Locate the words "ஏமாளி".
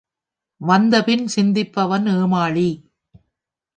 2.15-2.69